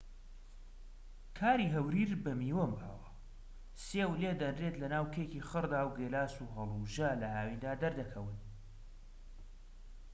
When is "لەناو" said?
4.81-5.05